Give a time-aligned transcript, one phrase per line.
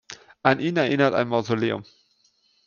[0.41, 1.85] An ihn erinnert ein Mausoleum.